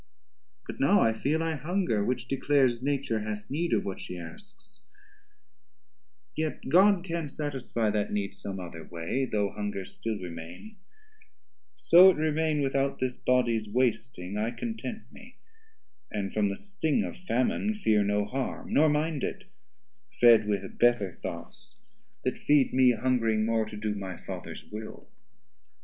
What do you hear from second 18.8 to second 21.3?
mind it, fed with better